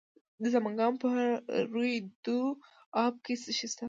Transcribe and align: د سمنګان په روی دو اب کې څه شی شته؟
د 0.41 0.43
سمنګان 0.53 0.93
په 1.03 1.09
روی 1.73 1.93
دو 2.25 2.39
اب 3.03 3.13
کې 3.25 3.33
څه 3.41 3.51
شی 3.57 3.67
شته؟ 3.71 3.79